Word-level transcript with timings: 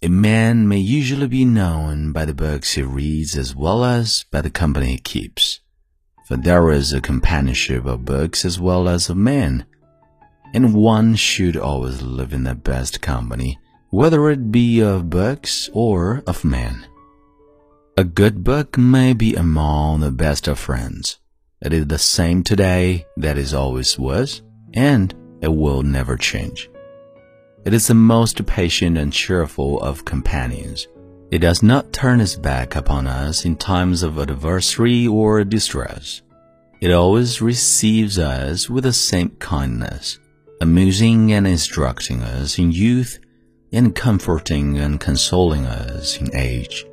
A 0.00 0.08
man 0.08 0.68
may 0.68 0.78
usually 0.78 1.26
be 1.26 1.44
known 1.44 2.12
by 2.12 2.24
the 2.24 2.32
books 2.32 2.74
he 2.74 2.82
reads 2.82 3.36
as 3.36 3.56
well 3.56 3.84
as 3.84 4.24
by 4.30 4.40
the 4.40 4.50
company 4.50 4.92
he 4.92 4.98
keeps. 4.98 5.58
For 6.28 6.36
there 6.36 6.70
is 6.70 6.92
a 6.92 7.00
companionship 7.00 7.84
of 7.84 8.04
books 8.04 8.44
as 8.44 8.60
well 8.60 8.88
as 8.88 9.10
of 9.10 9.16
men, 9.16 9.66
and 10.54 10.72
one 10.72 11.16
should 11.16 11.56
always 11.56 12.00
live 12.00 12.32
in 12.32 12.44
the 12.44 12.54
best 12.54 13.00
company, 13.00 13.58
whether 13.90 14.30
it 14.30 14.52
be 14.52 14.78
of 14.80 15.10
books 15.10 15.68
or 15.72 16.22
of 16.28 16.44
men. 16.44 16.86
A 17.96 18.04
good 18.04 18.44
book 18.44 18.78
may 18.78 19.14
be 19.14 19.34
among 19.34 19.98
the 19.98 20.12
best 20.12 20.46
of 20.46 20.60
friends. 20.60 21.18
It 21.60 21.72
is 21.72 21.88
the 21.88 21.98
same 21.98 22.44
today 22.44 23.04
that 23.16 23.36
it 23.36 23.52
always 23.52 23.98
was, 23.98 24.42
and 24.74 25.12
it 25.40 25.52
will 25.52 25.82
never 25.82 26.16
change. 26.16 26.70
It 27.68 27.74
is 27.74 27.86
the 27.86 27.92
most 27.92 28.46
patient 28.46 28.96
and 28.96 29.12
cheerful 29.12 29.78
of 29.82 30.06
companions. 30.06 30.88
It 31.30 31.40
does 31.40 31.62
not 31.62 31.92
turn 31.92 32.18
its 32.18 32.34
back 32.34 32.74
upon 32.74 33.06
us 33.06 33.44
in 33.44 33.56
times 33.56 34.02
of 34.02 34.16
adversity 34.16 35.06
or 35.06 35.44
distress. 35.44 36.22
It 36.80 36.90
always 36.90 37.42
receives 37.42 38.18
us 38.18 38.70
with 38.70 38.84
the 38.84 38.94
same 38.94 39.36
kindness, 39.38 40.18
amusing 40.62 41.30
and 41.34 41.46
instructing 41.46 42.22
us 42.22 42.58
in 42.58 42.72
youth, 42.72 43.18
and 43.70 43.94
comforting 43.94 44.78
and 44.78 44.98
consoling 44.98 45.66
us 45.66 46.18
in 46.18 46.34
age. 46.34 46.86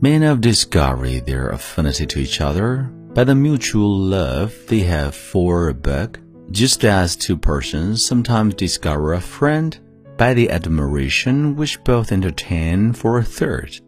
Men 0.00 0.22
have 0.22 0.40
discovered 0.40 1.26
their 1.26 1.48
affinity 1.48 2.06
to 2.06 2.20
each 2.20 2.40
other 2.40 2.82
by 3.12 3.24
the 3.24 3.34
mutual 3.34 3.92
love 3.92 4.54
they 4.68 4.82
have 4.82 5.16
for 5.16 5.68
a 5.68 5.74
book 5.74 6.20
just 6.50 6.84
as 6.84 7.16
two 7.16 7.36
persons 7.36 8.04
sometimes 8.04 8.54
discover 8.54 9.12
a 9.12 9.20
friend 9.20 9.78
by 10.16 10.34
the 10.34 10.50
admiration 10.50 11.56
which 11.56 11.82
both 11.84 12.12
entertain 12.12 12.92
for 12.92 13.18
a 13.18 13.24
third. 13.24 13.80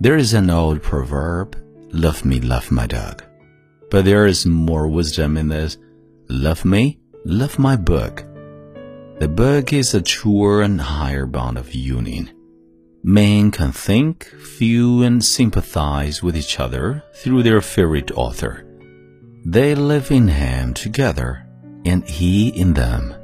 There 0.00 0.16
is 0.16 0.34
an 0.34 0.50
old 0.50 0.82
proverb, 0.82 1.56
love 1.92 2.24
me, 2.24 2.40
love 2.40 2.70
my 2.70 2.86
dog. 2.86 3.24
But 3.90 4.04
there 4.04 4.26
is 4.26 4.44
more 4.44 4.88
wisdom 4.88 5.36
in 5.36 5.48
this, 5.48 5.78
love 6.28 6.64
me, 6.64 7.00
love 7.24 7.58
my 7.58 7.76
book. 7.76 8.24
The 9.18 9.28
book 9.28 9.72
is 9.72 9.94
a 9.94 10.02
truer 10.02 10.62
and 10.62 10.80
higher 10.80 11.26
bond 11.26 11.56
of 11.56 11.74
union. 11.74 12.30
Men 13.02 13.50
can 13.50 13.70
think, 13.72 14.24
feel, 14.24 15.02
and 15.02 15.24
sympathize 15.24 16.22
with 16.22 16.36
each 16.36 16.58
other 16.58 17.02
through 17.14 17.42
their 17.42 17.60
favorite 17.60 18.10
author. 18.12 18.66
They 19.44 19.74
live 19.74 20.10
in 20.10 20.28
him 20.28 20.74
together 20.74 21.44
and 21.84 22.08
he 22.08 22.48
in 22.48 22.74
them. 22.74 23.14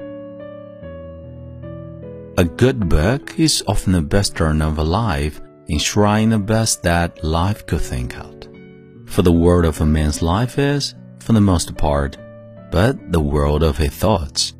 A 2.36 2.44
good 2.44 2.88
book 2.88 3.38
is 3.38 3.62
often 3.66 3.92
the 3.92 4.02
best 4.02 4.36
turn 4.36 4.62
of 4.62 4.78
a 4.78 4.84
life, 4.84 5.40
enshrining 5.68 6.30
the 6.30 6.38
best 6.38 6.82
that 6.82 7.22
life 7.22 7.66
could 7.66 7.80
think 7.80 8.16
out. 8.16 8.48
For 9.06 9.22
the 9.22 9.32
world 9.32 9.64
of 9.64 9.80
a 9.80 9.86
man's 9.86 10.22
life 10.22 10.58
is, 10.58 10.94
for 11.18 11.32
the 11.32 11.40
most 11.40 11.76
part, 11.76 12.16
but 12.70 13.12
the 13.12 13.20
world 13.20 13.62
of 13.62 13.76
his 13.76 13.90
thoughts. 13.90 14.54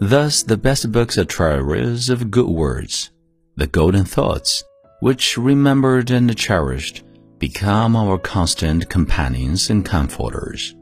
Thus, 0.00 0.42
the 0.44 0.56
best 0.56 0.92
books 0.92 1.18
are 1.18 1.24
treasuries 1.24 2.08
of 2.08 2.30
good 2.30 2.48
words, 2.48 3.10
the 3.56 3.66
golden 3.66 4.04
thoughts, 4.04 4.62
which, 5.00 5.36
remembered 5.36 6.10
and 6.10 6.34
cherished, 6.36 7.02
become 7.38 7.96
our 7.96 8.18
constant 8.18 8.88
companions 8.88 9.70
and 9.70 9.84
comforters. 9.84 10.74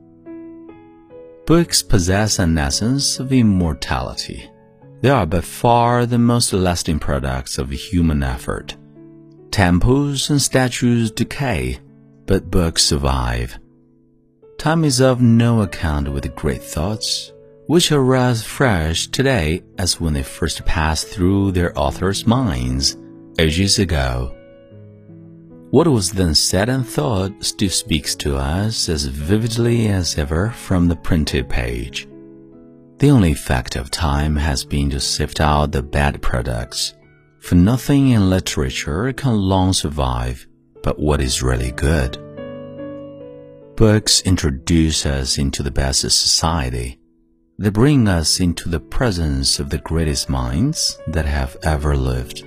Books 1.46 1.80
possess 1.80 2.40
an 2.40 2.58
essence 2.58 3.20
of 3.20 3.32
immortality. 3.32 4.50
They 5.00 5.10
are 5.10 5.24
by 5.26 5.42
far 5.42 6.04
the 6.04 6.18
most 6.18 6.52
lasting 6.52 6.98
products 6.98 7.56
of 7.56 7.70
human 7.70 8.24
effort. 8.24 8.76
Temples 9.52 10.28
and 10.28 10.42
statues 10.42 11.12
decay, 11.12 11.78
but 12.26 12.50
books 12.50 12.82
survive. 12.82 13.60
Time 14.58 14.82
is 14.82 15.00
of 15.00 15.22
no 15.22 15.62
account 15.62 16.12
with 16.12 16.34
great 16.34 16.64
thoughts, 16.64 17.32
which 17.68 17.92
are 17.92 18.16
as 18.16 18.42
fresh 18.42 19.06
today 19.06 19.62
as 19.78 20.00
when 20.00 20.14
they 20.14 20.24
first 20.24 20.64
passed 20.64 21.06
through 21.06 21.52
their 21.52 21.78
authors' 21.78 22.26
minds 22.26 22.96
ages 23.38 23.78
ago. 23.78 24.35
What 25.76 25.88
was 25.88 26.10
then 26.10 26.34
said 26.34 26.70
and 26.70 26.88
thought 26.88 27.44
still 27.44 27.68
speaks 27.68 28.14
to 28.14 28.34
us 28.38 28.88
as 28.88 29.04
vividly 29.04 29.88
as 29.88 30.16
ever 30.16 30.48
from 30.48 30.88
the 30.88 30.96
printed 30.96 31.50
page. 31.50 32.08
The 32.96 33.10
only 33.10 33.32
effect 33.32 33.76
of 33.76 33.90
time 33.90 34.36
has 34.36 34.64
been 34.64 34.88
to 34.88 35.00
sift 35.00 35.38
out 35.38 35.72
the 35.72 35.82
bad 35.82 36.22
products, 36.22 36.94
for 37.40 37.56
nothing 37.56 38.08
in 38.08 38.30
literature 38.30 39.12
can 39.12 39.36
long 39.36 39.74
survive 39.74 40.46
but 40.82 40.98
what 40.98 41.20
is 41.20 41.42
really 41.42 41.72
good. 41.72 42.16
Books 43.76 44.22
introduce 44.22 45.04
us 45.04 45.36
into 45.36 45.62
the 45.62 45.70
best 45.70 46.00
society. 46.00 46.98
They 47.58 47.68
bring 47.68 48.08
us 48.08 48.40
into 48.40 48.70
the 48.70 48.80
presence 48.80 49.60
of 49.60 49.68
the 49.68 49.84
greatest 49.84 50.30
minds 50.30 50.98
that 51.08 51.26
have 51.26 51.54
ever 51.62 51.94
lived. 51.94 52.46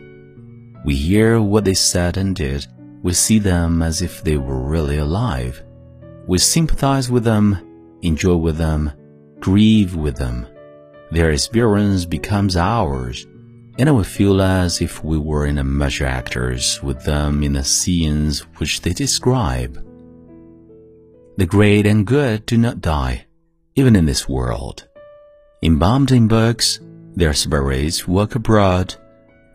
We 0.83 0.95
hear 0.95 1.39
what 1.39 1.65
they 1.65 1.75
said 1.75 2.17
and 2.17 2.35
did 2.35 2.65
we 3.01 3.13
see 3.13 3.39
them 3.39 3.81
as 3.81 4.01
if 4.01 4.23
they 4.23 4.37
were 4.37 4.61
really 4.61 4.97
alive. 4.97 5.63
We 6.27 6.37
sympathize 6.37 7.09
with 7.09 7.23
them, 7.23 7.57
enjoy 8.01 8.35
with 8.35 8.57
them, 8.57 8.91
grieve 9.39 9.95
with 9.95 10.17
them. 10.17 10.47
Their 11.11 11.31
experience 11.31 12.05
becomes 12.05 12.55
ours, 12.55 13.25
and 13.77 13.95
we 13.95 14.03
feel 14.03 14.41
as 14.41 14.81
if 14.81 15.03
we 15.03 15.17
were 15.17 15.45
in 15.45 15.57
a 15.57 15.63
measure 15.63 16.05
actors 16.05 16.83
with 16.83 17.03
them 17.03 17.41
in 17.43 17.53
the 17.53 17.63
scenes 17.63 18.41
which 18.57 18.81
they 18.81 18.93
describe. 18.93 19.83
The 21.37 21.45
great 21.45 21.87
and 21.87 22.05
good 22.05 22.45
do 22.45 22.57
not 22.57 22.81
die, 22.81 23.25
even 23.75 23.95
in 23.95 24.05
this 24.05 24.27
world. 24.27 24.87
Embalmed 25.63 26.11
in 26.11 26.27
books, 26.27 26.79
their 27.15 27.33
spirits 27.33 28.07
walk 28.07 28.35
abroad. 28.35 28.95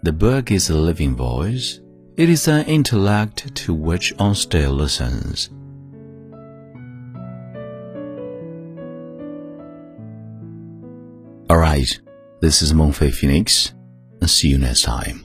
The 0.02 0.12
book 0.12 0.50
is 0.50 0.70
a 0.70 0.76
living 0.76 1.14
voice, 1.14 1.80
it 2.16 2.30
is 2.30 2.46
an 2.46 2.64
intellect 2.66 3.54
to 3.56 3.74
which 3.74 4.12
on 4.18 4.34
still 4.34 4.72
listens. 4.72 5.50
Alright, 11.50 12.00
this 12.40 12.62
is 12.62 12.72
Mengfei 12.72 13.12
Phoenix, 13.12 13.74
and 14.20 14.30
see 14.30 14.48
you 14.48 14.58
next 14.58 14.82
time. 14.82 15.23